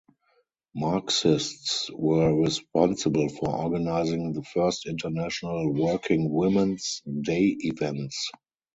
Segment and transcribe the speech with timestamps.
[0.73, 8.31] Marxists were responsible for organizing the first International Working Women's Day events.